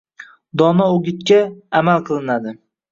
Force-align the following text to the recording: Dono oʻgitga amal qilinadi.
Dono 0.61 0.87
oʻgitga 0.95 1.39
amal 1.83 2.05
qilinadi. 2.11 2.61